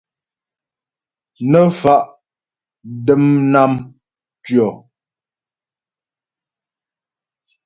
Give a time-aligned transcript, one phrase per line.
[1.51, 2.07] Nə́ fa'
[3.05, 3.71] dəm nám
[4.39, 4.67] ntʉɔ.